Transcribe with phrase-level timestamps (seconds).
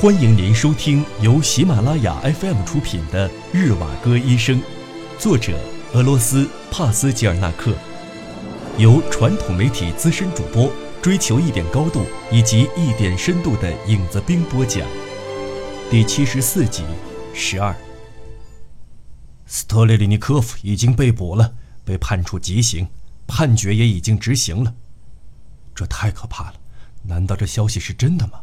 [0.00, 4.58] 欢迎您收听由喜马拉雅 FM 出品的《日瓦戈医生》，
[5.18, 5.60] 作者
[5.92, 7.76] 俄罗斯帕斯吉尔纳克，
[8.78, 14.88] 由传统媒体资深主播追求一点高度以及一点深度的影子兵播讲，
[15.90, 16.82] 第七十四集
[17.34, 17.76] 十二。
[19.44, 21.52] 斯特列利尼科夫已经被捕了，
[21.84, 22.88] 被判处极刑，
[23.26, 24.74] 判决也已经执行了。
[25.74, 26.54] 这太可怕了！
[27.02, 28.40] 难道这消息是真的吗？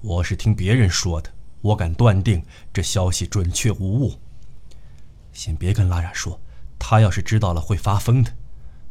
[0.00, 1.28] 我是听别人说的，
[1.60, 4.16] 我敢断定这消息准确无误。
[5.32, 6.40] 先别跟拉雅说，
[6.78, 8.32] 他要是知道了会发疯的，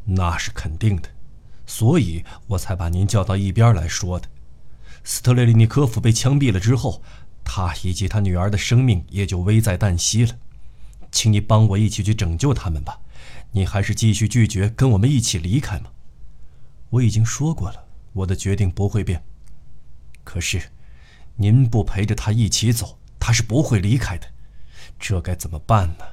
[0.04, 1.08] 那是肯定的。
[1.66, 4.28] 所以我才把您叫到一边来说的。
[5.02, 7.02] 斯特列利尼科夫被枪毙了之后，
[7.42, 10.36] 他以及他女儿的生命也就危在旦夕了。
[11.10, 13.00] 请你帮我一起去拯救他们吧。
[13.52, 15.90] 你还是继续拒绝跟我们一起离开吗？
[16.90, 19.24] 我已经说过了，我的决定不会变。
[20.22, 20.60] 可是。
[21.40, 24.26] 您不陪着他一起走，他是不会离开的。
[24.98, 26.04] 这该怎么办呢？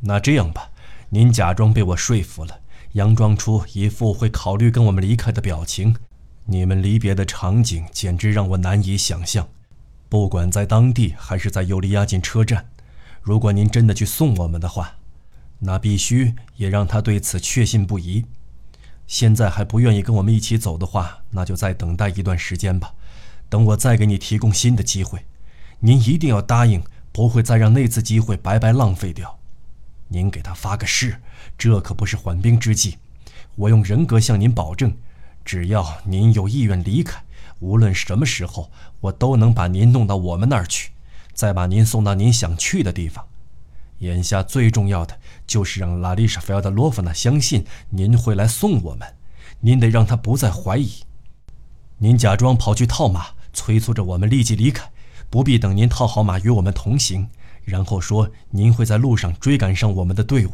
[0.00, 0.70] 那这样吧，
[1.10, 2.60] 您假装被我说服了，
[2.94, 5.96] 佯装出一副会考虑跟我们离开的表情。
[6.46, 9.48] 你们离别的场景简直让我难以想象。
[10.08, 12.68] 不管在当地还是在尤利亚进车站，
[13.22, 14.96] 如果您真的去送我们的话，
[15.60, 18.24] 那必须也让他对此确信不疑。
[19.06, 22.94] 现在还不愿意跟我们一起走的话，那就再等待一段时间吧。
[23.48, 25.24] 等我再给你提供新的机会，
[25.80, 29.38] 您一定要答应，不会再让那次机会白白浪费掉。
[30.08, 31.20] 您给他发个誓，
[31.56, 32.98] 这可不是缓兵之计。
[33.56, 34.96] 我用人格向您保证，
[35.44, 37.22] 只要您有意愿离开，
[37.60, 40.90] 无论什么时候，我都能把您弄到我们那儿去，
[41.32, 43.24] 再把您送到您想去的地方。
[44.00, 49.14] 眼下最重要的就是让拉丽莎·菲奥德罗夫娜相信您会来送我们，
[49.60, 51.02] 您得让她不再怀疑。
[51.98, 53.35] 您假装跑去套马。
[53.56, 54.92] 催促着我们立即离开，
[55.30, 57.30] 不必等您套好马与我们同行，
[57.64, 60.52] 然后说您会在路上追赶上我们的队伍。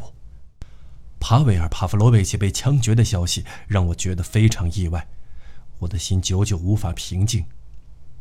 [1.19, 5.05] 帕维尔·帕夫罗维奇被枪决的消息让我觉得非常意外，
[5.79, 7.45] 我的心久久无法平静。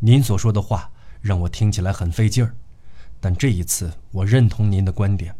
[0.00, 2.54] 您所说的话让我听起来很费劲儿，
[3.20, 5.34] 但这一次我认同您的观点。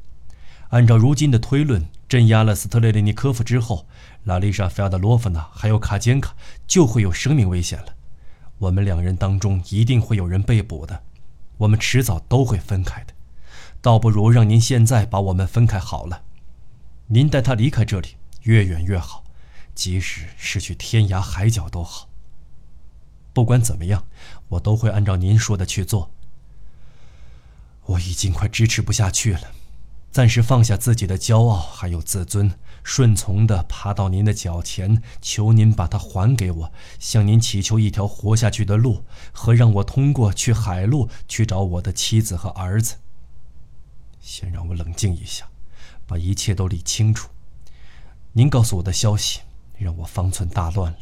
[0.71, 3.87] 按照如今的推论，镇压了斯特列利尼科夫之后，
[4.25, 6.35] 拉丽莎·菲亚德罗夫娜还有卡捷卡
[6.67, 7.95] 就会有生命危险了。
[8.63, 11.03] 我们两人当中一定会有人被捕的，
[11.57, 13.13] 我们迟早都会分开的，
[13.81, 16.23] 倒不如让您现在把我们分开好了。
[17.09, 19.25] 您带他离开这里，越远越好，
[19.75, 22.09] 即使是去天涯海角都好。
[23.33, 24.05] 不管怎么样，
[24.47, 26.13] 我都会按照您说的去做。
[27.87, 29.51] 我已经快支持不下去了。
[30.13, 32.53] 暂时放下自己的骄傲还有自尊，
[32.83, 42.97] 顺从地爬到您的脚前，求您把它还给我，向您祈求一条活下去的路，和让我通过去海路去找我的妻子和儿子。
[44.21, 45.49] 先让我冷静一下，
[46.07, 47.29] 把一切都理清楚。
[48.33, 49.41] 您告诉我的消息
[49.79, 50.99] 让我方寸大乱了，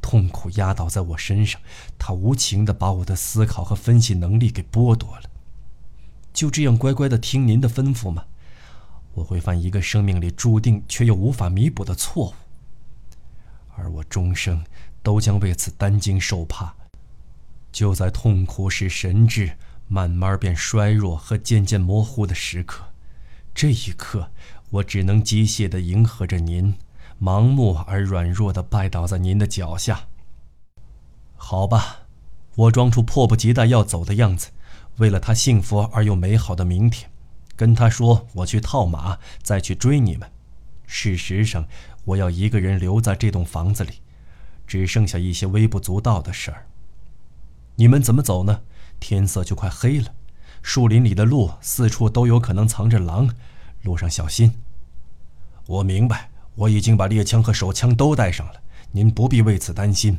[0.00, 1.60] 痛苦压倒在我身上，
[1.98, 5.30] 他无情地把我的思考和分析能力给剥夺了。
[6.32, 8.24] 就这样乖乖的听您的吩咐吗？
[9.14, 12.34] 我会犯一个生命里注定却又无法弥补的错误，
[13.76, 14.64] 而我终生
[15.02, 16.74] 都将为此担惊受怕。
[17.70, 19.56] 就在痛苦使神智
[19.88, 22.84] 慢慢变衰弱和渐渐模糊的时刻，
[23.54, 24.30] 这一刻，
[24.70, 26.74] 我只能机械地迎合着您，
[27.20, 30.06] 盲目而软弱地拜倒在您的脚下。
[31.36, 32.06] 好吧，
[32.54, 34.48] 我装出迫不及待要走的样子。
[34.98, 37.10] 为了他幸福而又美好的明天，
[37.62, 40.28] 跟他说我去套马，再去追你们。
[40.84, 41.68] 事实上，
[42.06, 44.00] 我要一个人留在这栋房子里，
[44.66, 46.66] 只剩下一些微不足道的事儿。
[47.76, 48.62] 你们怎么走呢？
[48.98, 50.12] 天色就快黑了，
[50.60, 53.32] 树林里的路四处都有可能藏着狼，
[53.82, 54.54] 路上小心。
[55.68, 58.54] 我明白，我已经把猎枪和手枪都带上了，
[58.90, 60.18] 您不必为此担心。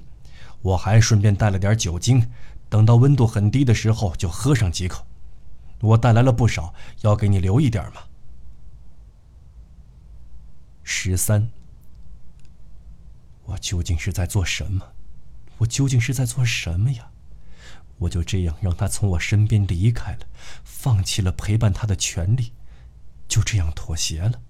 [0.62, 2.26] 我还顺便带了点酒精。
[2.70, 5.06] 等到温度很低的时候，就喝上几口。
[5.84, 8.04] 我带来了不少，要给你留一点嘛。
[10.82, 11.52] 十三，
[13.44, 14.94] 我究竟是在做什么？
[15.58, 17.12] 我究竟是在做什么呀？
[18.00, 20.26] 我就这样让他从我身边离开了，
[20.64, 22.54] 放弃了陪伴他的权利，
[23.28, 24.42] 就这样妥协了。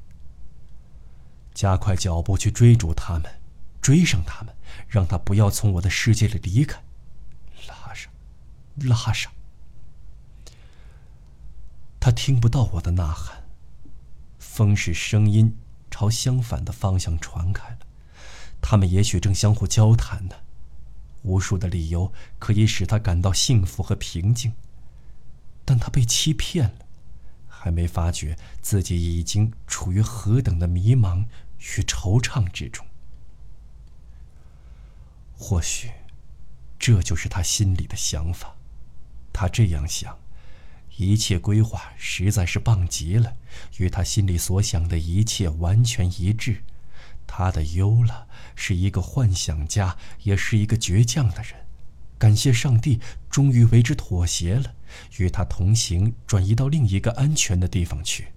[1.53, 3.41] 加快脚步去追逐他们，
[3.81, 4.55] 追上他们，
[4.87, 6.81] 让他不要从我的世界里离开。
[8.77, 9.31] 拉上，
[12.03, 13.45] 他听不到我的呐喊。
[14.37, 15.57] 风使声音
[15.89, 17.77] 朝相反的方向传开了，
[18.61, 20.35] 他们也许正相互交谈呢。
[21.21, 24.51] 无数的理由可以使他感到幸福和平静，
[25.63, 26.85] 但他被欺骗了，
[27.47, 31.25] 还没发觉自己已经处于何等的迷茫
[31.57, 32.85] 与惆怅之中。
[35.37, 35.89] 或许，
[36.77, 38.57] 这就是他心里的想法。
[39.31, 40.19] 他这样想，
[40.97, 43.35] 一切规划实在是棒极了，
[43.77, 46.63] 与他心里所想的一切完全一致。
[47.25, 51.53] 他的优了是一个幻想家，也是一个倔强的人。
[52.19, 52.99] 感谢上帝，
[53.29, 54.75] 终于为之妥协了，
[55.17, 58.27] 与他同行，转移到另一个安全的地方去，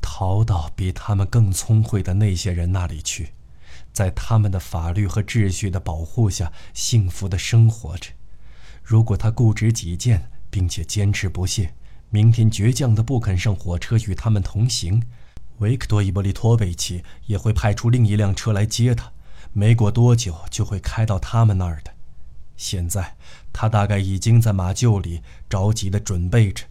[0.00, 3.32] 逃到比他们更聪慧的那些人那里去。
[3.92, 8.10] 在他们的法律和秩序的保护下，幸福的生活着。
[8.82, 11.74] 如果他固执己见，并且坚持不懈，
[12.10, 15.02] 明天倔强的不肯上火车与他们同行，
[15.58, 19.10] 维克多·伊波利托维奇也会派出另一辆车来接他。
[19.52, 21.92] 没过多久，就会开到他们那儿的。
[22.56, 23.16] 现在，
[23.52, 26.66] 他大概已经在马厩里着急地准备着，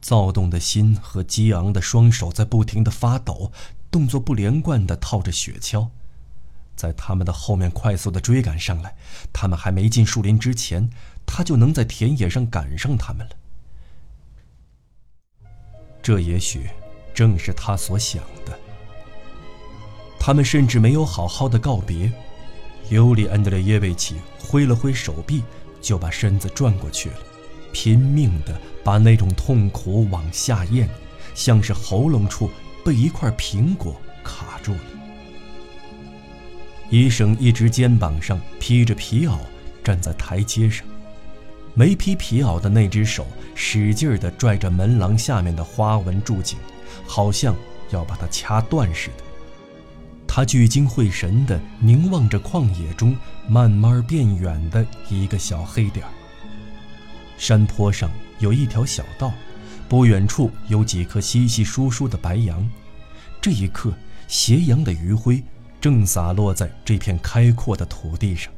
[0.00, 3.52] 躁动的心和激昂的双手在不停地发抖，
[3.92, 5.90] 动作不连贯地套着雪橇。
[6.74, 8.96] 在他们的后面快速地追赶上来，
[9.32, 10.90] 他们还没进树林之前，
[11.32, 13.36] 他就能在田野上赶上他们了。
[16.02, 16.68] 这也许
[17.14, 18.58] 正是他所想的。
[20.18, 22.10] 他们甚至没有好好的告别。
[22.88, 25.44] 尤里·安德烈耶维奇挥了挥手臂，
[25.80, 27.16] 就把身子转过去了，
[27.72, 30.88] 拼命地把那种痛苦往下咽，
[31.32, 32.50] 像是喉咙处
[32.84, 33.94] 被一块苹果
[34.24, 34.80] 卡住了。
[36.90, 39.38] 医生一只肩膀上披着皮袄，
[39.84, 40.84] 站在台阶上，
[41.74, 46.58] 没披皮袄的那只手使劲地拽着门廊下面的花纹柱颈，
[47.06, 47.54] 好像
[47.90, 49.24] 要把它掐断似的。
[50.26, 53.16] 他聚精会神地凝望着旷野中
[53.48, 56.12] 慢慢变远的一个小黑点儿。
[57.36, 59.32] 山坡上有一条小道，
[59.88, 62.68] 不远处有几棵稀稀疏疏的白杨。
[63.40, 63.92] 这一刻，
[64.28, 65.42] 斜阳的余晖。
[65.80, 68.52] 正洒落在这片开阔的土地上。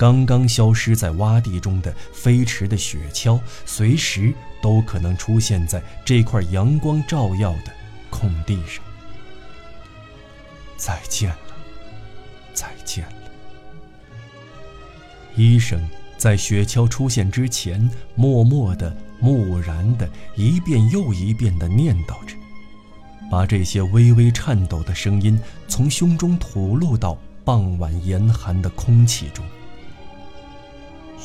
[0.00, 4.32] 刚刚消失在洼地中的飞驰的雪橇，随时
[4.62, 7.72] 都可能出现在这块阳光照耀的
[8.08, 8.82] 空地上。
[10.78, 11.36] 再见了，
[12.54, 13.12] 再见了。
[15.36, 15.86] 医生
[16.16, 22.34] 在雪橇出现之前，默默的、木然的，一遍又一遍的念叨着。
[23.30, 25.38] 把这些微微颤抖的声音
[25.68, 29.44] 从胸中吐露到傍晚严寒的空气中。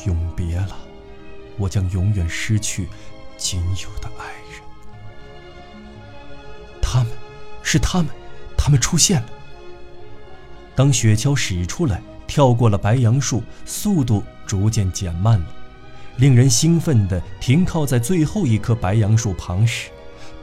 [0.06, 0.74] 永别了，
[1.58, 2.88] 我将永远失去
[3.36, 4.62] 仅有的爱人。
[6.80, 7.08] 他们，
[7.62, 8.06] 是他们，
[8.56, 9.28] 他们出现了。
[10.74, 15.46] 当雪橇驶出来，跳过了白杨树，速度逐渐减慢了。
[16.16, 19.90] 令人兴奋地停靠在最后一棵白杨树旁时。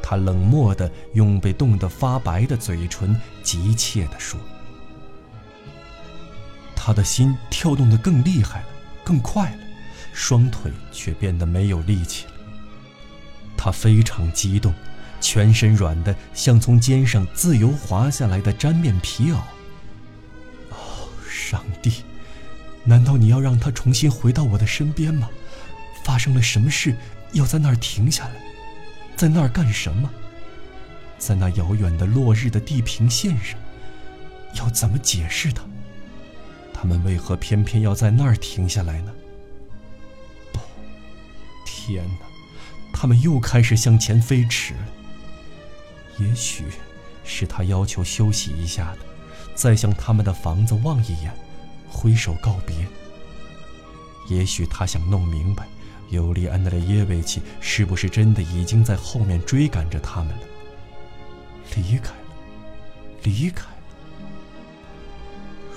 [0.05, 4.37] 他冷漠地用被冻得发白的嘴唇急切地说
[6.75, 8.67] ：“他的心跳动得更厉害了，
[9.03, 9.57] 更快了，
[10.13, 12.31] 双腿却变得没有力气了。
[13.57, 14.73] 他非常激动，
[15.21, 19.37] 全身软得像从肩上自由滑下来的粘面皮袄。
[20.69, 22.03] 哦，上帝，
[22.83, 25.29] 难道你要让他重新回到我的身边吗？
[26.03, 26.95] 发生了什么事，
[27.31, 28.35] 要在那儿停下来？”
[29.15, 30.09] 在那儿干什么？
[31.17, 33.57] 在那遥远的落日的地平线上，
[34.55, 35.63] 要怎么解释他？
[36.83, 39.13] 他们为何偏偏要在那儿停下来呢？
[40.51, 40.59] 不，
[41.65, 42.25] 天哪！
[42.91, 44.79] 他们又开始向前飞驰了。
[46.19, 46.65] 也许
[47.23, 48.99] 是他要求休息一下的，
[49.55, 51.33] 再向他们的房子望一眼，
[51.87, 52.85] 挥手告别。
[54.27, 55.65] 也许他想弄明白。
[56.09, 60.43] 尤利安德烈耶维奇是不是真的已经在后面追赶着他们了？
[61.77, 62.25] 离开了，
[63.23, 63.72] 离开。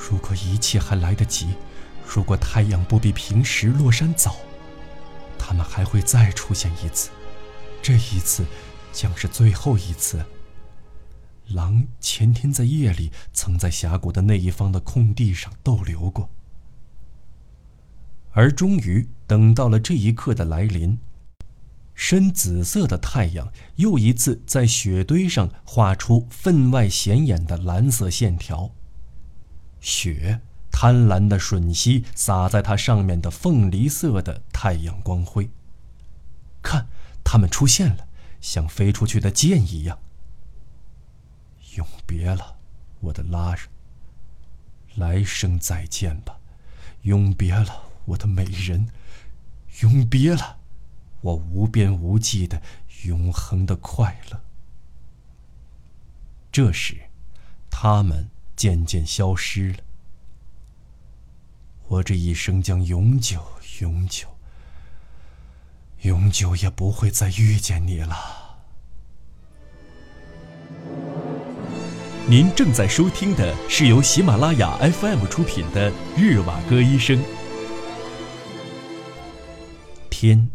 [0.09, 1.49] 如果一切还来得及，
[2.07, 4.37] 如果太阳不比平时落山早，
[5.37, 7.11] 他们还会再出现一次。
[7.83, 8.45] 这一次
[8.93, 10.25] 将是最后一次。
[11.49, 16.29] 狼前天在夜里曾在峡谷的那一方的空地上逗留过。
[18.31, 20.99] 而终于等到了这一刻的来临，
[21.95, 28.71] 深紫色的太阳又一次在雪堆上画出分外显眼的蓝色线条。
[29.87, 35.49] 雪贪婪地吮吸洒在它上面的凤梨色的太阳光辉。
[36.61, 36.89] 看，
[37.23, 38.09] 它们出现了，
[38.41, 39.97] 像飞出去的箭一样。
[41.77, 42.57] 永别了，
[42.99, 43.69] 我的拉人。
[44.97, 46.41] 来生再见吧。
[47.03, 48.89] 永别了，我的美人，
[49.83, 50.59] 永别了，
[51.21, 52.61] 我无边无际的
[53.05, 54.43] 永恒的快乐。
[56.51, 56.97] 这时，
[57.71, 59.79] 他们渐渐消失了。
[61.89, 63.41] 我这一生将永久、
[63.81, 64.27] 永久、
[66.03, 68.17] 永久也不会再遇见你了。
[72.29, 77.17] 您正在收听的是由喜马拉雅 FM 出品的《日瓦戈医生》。
[80.11, 80.49] 天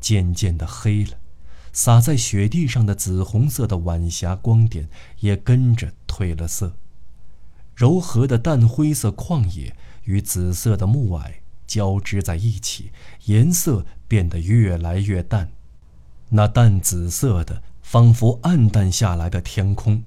[0.00, 1.18] 渐渐的黑了，
[1.72, 6.76] 洒在雪地上的紫红色的晚霞光点也跟着褪了色，
[7.74, 9.74] 柔和的淡灰色旷野
[10.04, 11.32] 与紫色的暮霭
[11.66, 12.90] 交织在一起，
[13.24, 15.52] 颜色变得越来越淡，
[16.30, 20.04] 那淡紫色的，仿佛暗淡下来的天空。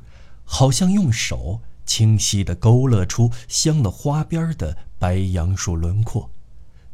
[0.47, 6.29] 好像用手清晰地勾勒出镶了花边的白杨树轮廓，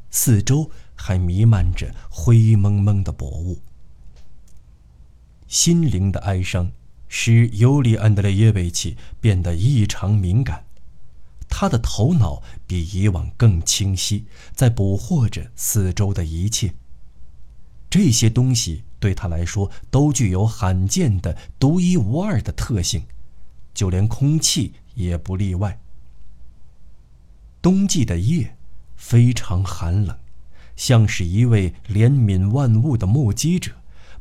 [0.10, 3.60] 四周还弥漫着灰蒙蒙的薄雾。
[5.48, 6.72] 心灵的哀伤
[7.13, 10.63] 使尤里安德烈耶维奇变得异常敏感，
[11.50, 14.24] 他的头脑比以往更清晰，
[14.56, 16.74] 在捕获着四周的一切。
[17.89, 23.03] 这些东西对他来说都具有罕见的、独一无二的特性。
[23.74, 25.80] 就连空气也不例外。
[27.62, 28.56] 冬季的夜
[28.96, 30.18] 非常寒冷，
[30.77, 33.74] 像是一位怜悯万物的目击者，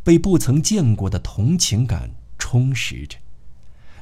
[0.03, 3.19] 被不曾见过的同情感充实着，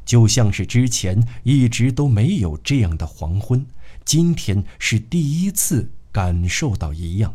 [0.06, 3.66] 就像是之前一直都没有这样的黄昏，
[4.04, 7.34] 今天是第一次感受到一样，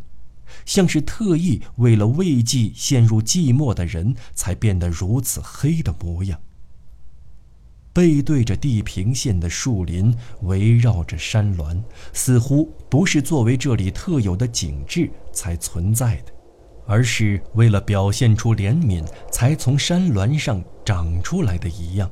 [0.66, 6.40] 像是特意为了慰藉陷入寂寞的人才变得如此黑的模样。
[7.92, 16.34] 背对着地平线的树林，围绕着山峦，似乎不是作为这里特有的景致才存在的，
[16.88, 22.10] 而是为了表现出怜悯才从山峦上长出来的一样。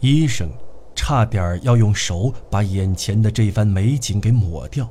[0.00, 0.50] 医生
[0.94, 4.88] 差点要用手把眼前的这番美景给抹掉，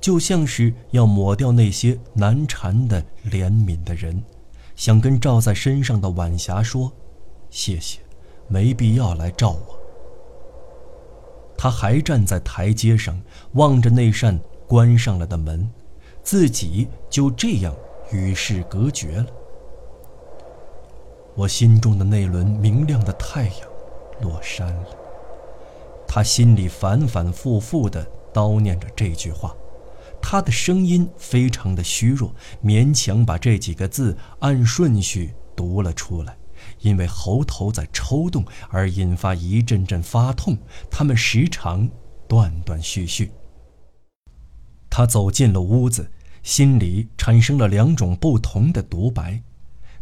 [0.00, 4.22] 就像是要抹掉那些难缠的怜悯的人，
[4.74, 6.92] 想跟照在身上的晚霞说
[7.50, 8.00] ：“谢谢。”
[8.48, 9.76] 没必要来照我。
[11.58, 13.20] 他还站在台阶上，
[13.54, 15.68] 望着那扇关上了的门，
[16.22, 17.74] 自己就这样
[18.12, 19.26] 与世隔绝了。
[21.36, 23.68] 我心中的那轮明亮的太阳
[24.22, 24.86] 落山了。
[26.08, 29.54] 他心里反反复复地叨念着这句话，
[30.22, 36.34] 他的声音非常的虚弱，勉强把这几个字按顺序读了出来。
[36.80, 40.56] 因为喉头在抽动而引发一阵阵发痛，
[40.90, 41.88] 他们时常
[42.26, 43.30] 断断续续。
[44.88, 46.10] 他走进了屋子，
[46.42, 49.42] 心里产生了两种不同的独白：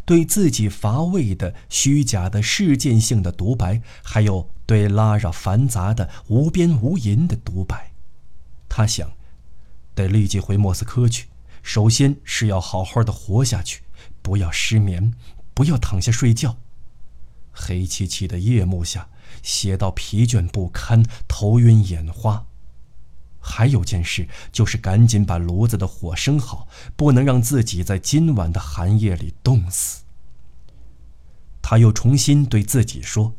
[0.05, 7.91] 对自己乏味的、虚假的、事件性的独白，还有对拉拉繁杂的、无边无垠的独白。
[8.69, 9.11] 他想，
[9.95, 11.27] 得立即回莫斯科去，
[11.63, 13.81] 首先是要好好的活下去，
[14.21, 15.13] 不要失眠，
[15.53, 16.57] 不要躺下睡觉。
[17.51, 19.07] 黑漆漆的夜幕下，
[19.41, 22.45] 写到疲倦不堪、头晕眼花。
[23.47, 30.01] 还有件事，就是赶紧把炉子的火生好，不能让自己在今晚的寒夜里冻死。
[31.61, 33.33] 他又重新对自己说：“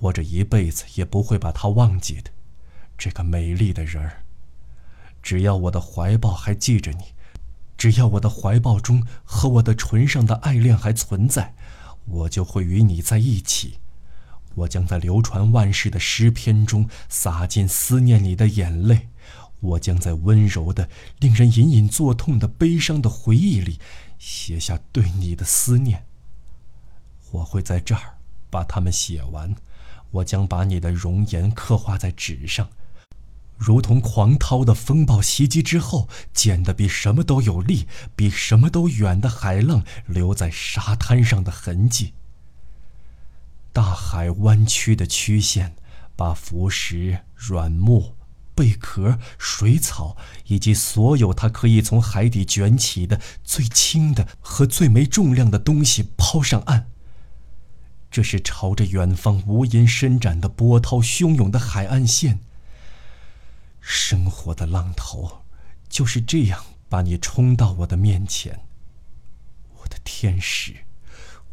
[0.00, 2.30] 我这一辈子也不会把他忘记的，
[2.98, 4.24] 这个美丽的人儿。
[5.22, 7.04] 只要我的怀抱还记着你，
[7.76, 11.54] 只要我的怀抱中和我的唇上的爱恋还存在。”
[12.06, 13.78] 我就会与你在一起，
[14.54, 19.08] 我将在流传万世的诗篇中洒进思念你的眼泪，
[19.60, 23.78] 我将在温柔的、令人隐隐作痛的悲伤的回忆里
[24.18, 26.06] 写下对你的思念。
[27.32, 28.18] 我会在这儿
[28.48, 29.54] 把它们写完，
[30.12, 32.68] 我将把你的容颜刻画在纸上。
[33.56, 42.14] 如同狂涛的风暴袭击之后，溅得比什么都有力、比什么都远的海浪留在沙滩上的痕迹。
[43.74, 45.74] 大海弯曲的曲线，
[46.14, 48.14] 把浮石、软木、
[48.54, 50.16] 贝壳、水草
[50.46, 56.88] 以及所有它可以从海底卷起的最轻的和最没重量的东西抛上岸。
[58.12, 62.38] 这是朝着远方无垠伸展的波涛汹涌的海岸线。
[63.80, 65.42] 生活的浪头
[65.88, 68.60] 就是这样把你冲到我的面前，
[69.78, 70.86] 我的天使，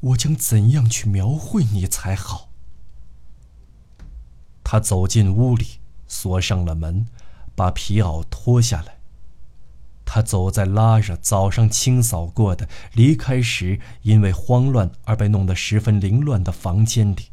[0.01, 2.49] 我将怎样去描绘你才好？
[4.63, 7.05] 他走进屋里，锁上了门，
[7.55, 8.97] 把皮袄脱下来。
[10.03, 17.27] 他走在拉着早上清扫过的、离开时因为慌乱而被弄得十分凌乱的房间里，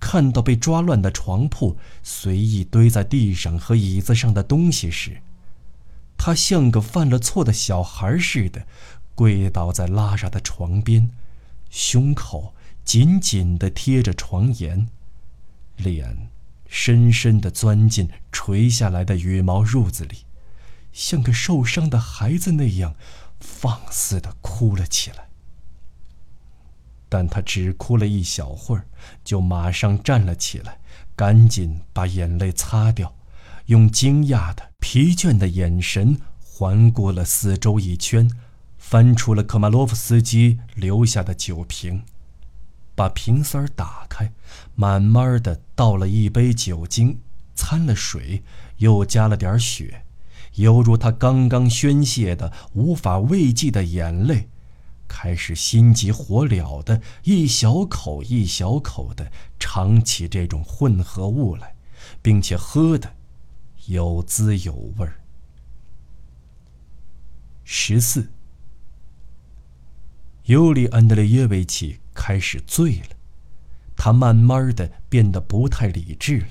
[0.00, 5.20] 看到被抓乱的床铺、随意堆在地上和椅子上的东西时，
[6.16, 8.66] 他像个犯了错的小孩似的，
[9.14, 11.10] 跪倒在拉着的床边，
[11.74, 12.54] 胸口
[12.84, 14.86] 紧紧地贴着床沿，
[15.76, 16.30] 脸
[16.68, 20.18] 深深地钻进垂下来的羽毛褥子里。
[20.92, 22.94] 像个受伤的孩子那样，
[23.40, 25.26] 放肆的哭了起来。
[27.08, 28.86] 但他只哭了一小会儿，
[29.24, 30.78] 就马上站了起来，
[31.16, 33.16] 赶紧把眼泪擦掉，
[33.66, 38.30] 用惊讶的、疲倦的眼神环顾了四周一圈，
[38.86, 42.02] 翻出了科马洛夫斯基留下的酒瓶，
[42.94, 44.30] 把瓶塞儿打开，
[44.74, 47.18] 慢慢的倒了一杯酒精，
[47.56, 48.42] 掺了水，
[48.76, 50.04] 又加了点血。
[50.56, 54.48] 犹如他刚刚宣泄的无法慰藉的眼泪，
[55.08, 61.74] 开始心急火燎的一小口一小口的尝起这种混合物来，
[62.20, 63.14] 并且喝的
[63.86, 65.20] 有滋有味儿。
[67.64, 68.30] 十四，
[70.46, 73.16] 尤里安德烈耶维奇开始醉了，
[73.96, 76.48] 他慢慢的变得不太理智了，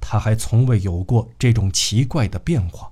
[0.00, 2.90] 他还从未有过这种奇怪的变化。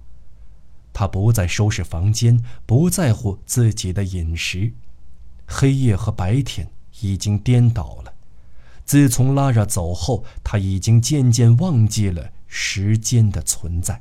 [0.93, 4.73] 他不再收拾房间，不在乎自己的饮食，
[5.49, 6.71] 黑夜和白天
[7.01, 8.15] 已经颠倒了。
[8.85, 14.01] 自从拉拉走后，他已经渐渐忘记了时间的存在。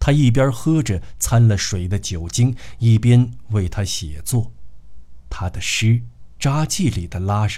[0.00, 4.50] 他一边喝着掺了水的酒精，一边为他写作。
[5.28, 5.86] 他的诗
[6.40, 7.52] 《札记》里的拉拉，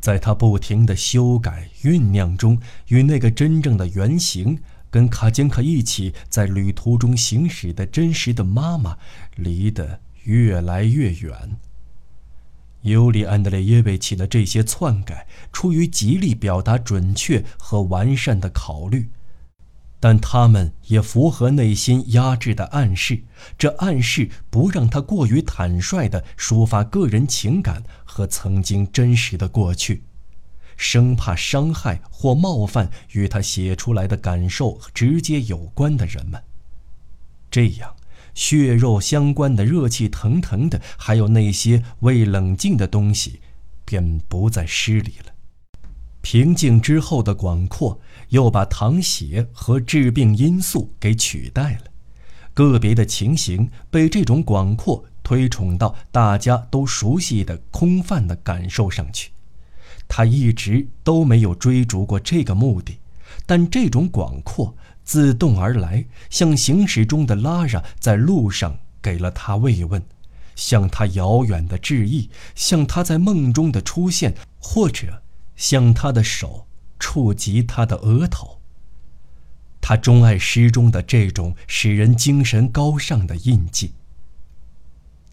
[0.00, 4.58] 在他不停的修改酝酿中，与那个真正的原型。
[4.90, 8.98] 跟卡坚卡一起在旅途中行驶的真实的妈妈，
[9.36, 11.56] 离得越来越远。
[12.82, 19.10] 尤里安德烈耶维奇的这些篡改，出于极力表达准确和完善的考虑，
[20.00, 23.22] 但他们也符合内心压制的暗示。
[23.56, 30.02] 这暗示不让他过于坦率地抒发个人情感和曾经真实的过去。
[30.76, 36.42] 生怕伤害或冒犯与他写出来的感受直接有关的人们，
[37.50, 37.94] 这样
[38.34, 43.40] 血肉相关的热气腾腾的，还有那些未冷静的东西，
[43.84, 45.34] 便不再失礼了。
[46.22, 51.84] 平静之后的广阔，又把淌血和致病因素给取代了。
[52.52, 59.30] 个别的情形被这种广阔推崇到大家都熟悉的空泛的感受上去。
[60.08, 62.98] 他一直都没有追逐过这个目的，
[63.46, 70.02] 但这种广阔自动而来，像行驶中的拉拉在路上给了他慰问，
[70.56, 75.22] 向他遥远的致意，像他在梦中的出现，或者
[75.60, 76.66] 像他的手
[76.98, 78.60] 触及他的额头。
[79.80, 83.92] 他钟爱诗中的这种使人精神高尚的印记。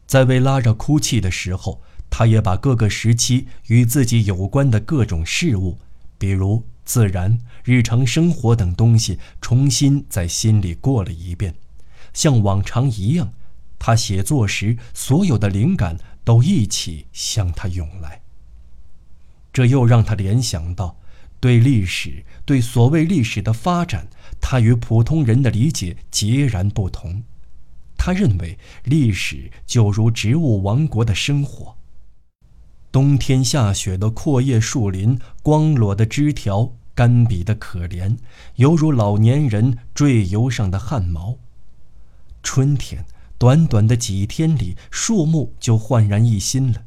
[0.05, 1.81] 在为拉拉哭泣的时候。
[2.09, 5.77] 他也把各个时期与自己有关的各种事物，
[6.17, 11.53] 比如自然、日常生活等东西，重新在心里过了一遍。
[12.13, 13.33] 像往常一样，
[13.77, 18.21] 他写作时所有的灵感都一起向他涌来。
[19.57, 20.99] 这又让他联想到，
[21.39, 24.07] 对历史、对所谓历史的发展，
[24.39, 27.23] 他与普通人的理解截然不同。
[27.97, 31.75] 他认为历史就如植物王国的生活。
[32.91, 38.15] 冬天下雪的阔叶树林，光裸的枝条，干瘪的可怜，
[38.57, 41.35] 犹如老年人坠油上的汗毛。
[42.43, 43.03] 春天，
[43.39, 46.83] 短短的几天里，树木就焕然一新了，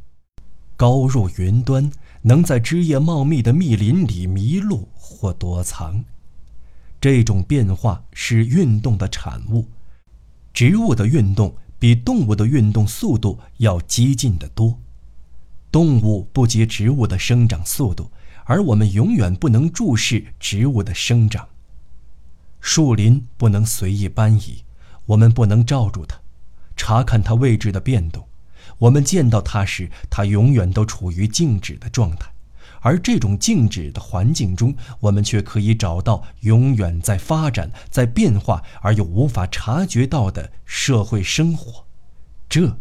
[0.77, 1.91] 高入云端，
[2.23, 6.05] 能在枝叶茂密的密林里迷路或躲藏。
[7.01, 9.67] 这种变化是运动的产物，
[10.53, 14.79] 植物的运动比动物的运动速度要激进得多。
[15.73, 18.11] 动物不及植物的生长速度，
[18.45, 21.49] 而我们永远不能注视植物的生长。
[22.61, 24.63] 树林不能随意搬移，
[25.07, 26.21] 我们不能罩住它，
[26.77, 28.27] 查看它位置的变动。
[28.81, 32.31] 我们见到它时，它永远都处于静止的状态，
[32.81, 41.87] 而这种静止的环境中，我们却可以找到永远在发展、在变化而又无法察觉到的社会生活。
[42.49, 42.77] 这，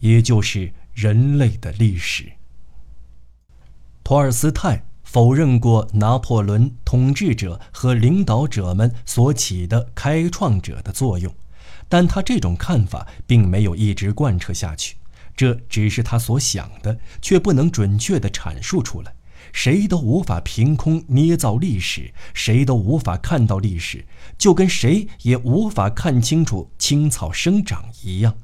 [0.00, 0.72] 也就是。
[0.94, 2.34] 人类的历史。
[4.04, 11.34] 托尔斯泰否认过拿破仑统治者和领导者们所起的开创者的作用，
[11.88, 14.94] 但他这种看法并没有一直贯彻下去。
[15.36, 19.14] 这只是他所想的，却不能准确地阐述出来。
[19.52, 24.04] 谁都无法凭空捏造历史，谁都无法看到历史，
[24.36, 28.34] 就跟谁也无法看清楚青草生长一样。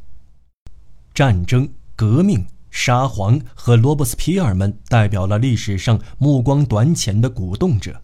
[1.14, 2.46] 战争、革命。
[2.72, 8.00] 沙皇和罗伯斯皮尔们代表了历史上目光短浅的鼓动者，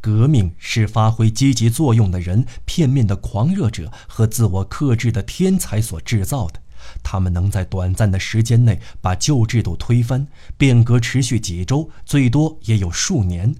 [0.00, 6.60] 革命是发挥积极作用的人片面的狂热者和自我克制的天才所制造的。
[7.02, 13.54] 他们能在短暂的时间内把旧制度推翻，变革持续几周，最多也有数年。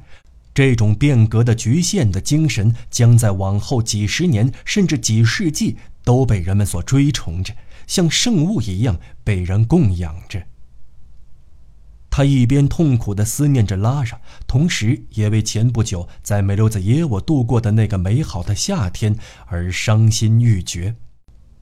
[0.52, 7.54] 这种变革的局限的精神，将在往后几十年甚至几世纪都被人们所追崇着。
[7.86, 10.42] 像圣物一样被人供养着。
[12.12, 20.96] 他一边痛苦地思念着拉莎，同时也为前不久在梅留子耶沃度过的那个美好的夏天而伤心欲绝。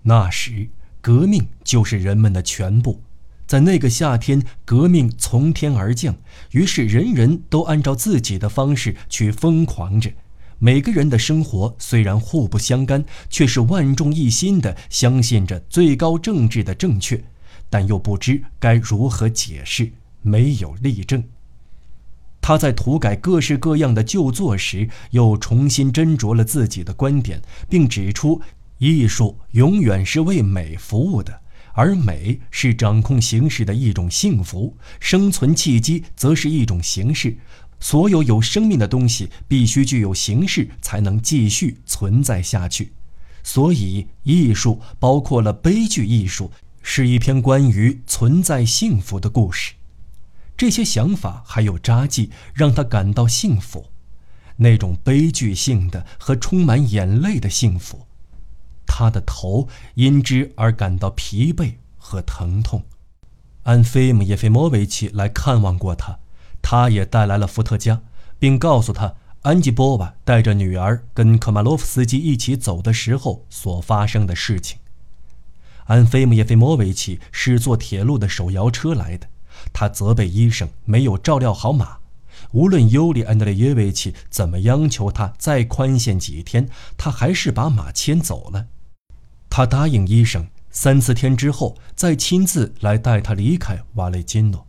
[0.03, 3.01] 那时，革命就是人们的全部。
[3.47, 6.15] 在那个夏天，革命从天而降，
[6.51, 10.11] 于是人人都按照自己的方式去疯狂着。
[10.59, 17.25] 每个人的生活虽然互不相干，却是万众一心的相信着最高政治的正确，
[17.71, 21.25] 但又不知该如何解释，没有例证。
[22.41, 28.41] 他在涂改各式各样的旧作时，又重新斟酌了自己的观点，并指出：
[28.79, 31.41] 艺术永远是为美服务的，
[31.73, 37.37] 而美是掌控形式的一种幸福，生存契机则是一种形式。
[37.81, 42.93] 所有有生命的东西必须具有形式，才能继续存在下去。
[43.45, 46.51] 所以，艺术包括了悲剧艺术，
[46.83, 49.75] 是一篇关于存在幸福的故事。
[50.57, 53.87] 这些想法还有札记，让他感到幸福，
[54.57, 58.08] 那种悲剧性的和充满眼泪的幸福。
[58.99, 62.83] 他的头因之而感到疲惫和疼痛。
[63.63, 66.19] 安菲姆耶菲莫维奇来看望过他。
[66.61, 68.03] 他也带来了伏特加，
[68.41, 74.79] 并告诉他安吉波娃带着女儿跟科马洛夫斯基一起走的时候所发生的事情。
[75.85, 79.29] 安菲姆耶菲莫维奇是坐铁路的手摇车来的，
[79.73, 81.99] 他责备医生没有照料好马。
[82.51, 88.67] 无论尤里安德烈耶维奇怎么央求他再宽限几天，他还是把马牵走了。
[89.51, 94.67] 他答应医生，三四天之后再亲自来带他离开瓦雷金诺。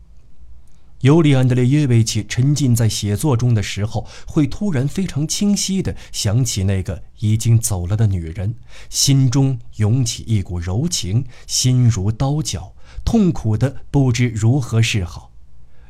[1.01, 8.55] 尤里安德烈耶维奇沉浸在写作中的时候，会突然非常清晰地想起那个已经走了的女人，
[8.89, 12.73] 心中涌起一股柔情，心如刀绞，
[13.05, 15.31] 痛苦的不知如何是好，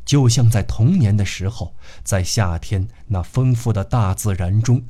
[0.06, 1.74] 就像在童年的时候，
[2.04, 4.84] 在夏天那丰富的大自然中，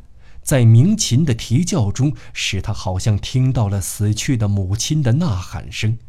[0.49, 5.99] 在鸣琴的啼叫中，使他好像听到了死去的母亲的呐喊声。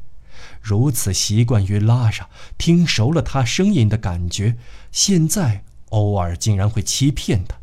[0.63, 4.57] 如此习惯于拉莎，听熟了他声音的感觉，
[4.91, 7.59] 现在偶尔竟然会欺骗他，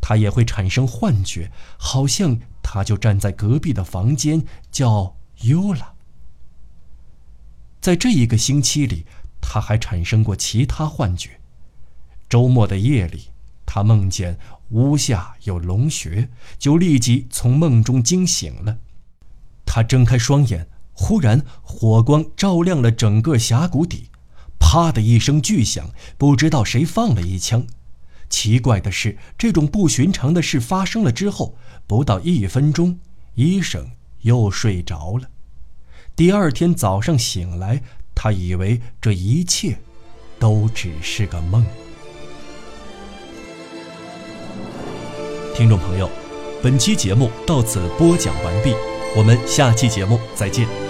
[0.00, 5.94] 他也会产生幻觉，好像他就站在隔壁的房间，叫尤拉。
[7.80, 9.06] 在这一个星期里，
[9.40, 11.38] 他还产生过其他幻觉。
[12.28, 13.28] 周末的夜里，
[13.64, 14.36] 他梦见
[14.70, 16.28] 屋下有龙穴，
[16.58, 18.78] 就立即从梦中惊醒了。
[19.64, 20.68] 他睁开双眼。
[21.00, 24.08] 忽然，火光照亮了整个峡谷底，
[24.58, 27.64] 啪的一声巨响，不知道谁放了一枪。
[28.28, 32.98] 奇怪的是，这种不寻常的事发生了之后，不到一分钟，
[33.36, 35.30] 医生又睡着了。
[36.16, 37.80] 第二天早上醒来，
[38.12, 39.78] 他以为这一切
[40.40, 41.64] 都只是个梦。
[45.58, 46.08] 听众朋友，
[46.62, 48.72] 本期节目到此播讲完毕，
[49.16, 50.87] 我们下期节目再见。